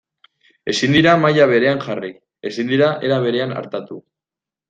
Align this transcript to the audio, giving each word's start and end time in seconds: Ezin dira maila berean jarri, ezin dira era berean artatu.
Ezin 0.71 0.95
dira 0.95 1.11
maila 1.25 1.45
berean 1.51 1.81
jarri, 1.83 2.09
ezin 2.51 2.71
dira 2.75 2.87
era 3.09 3.23
berean 3.27 3.53
artatu. 3.61 4.01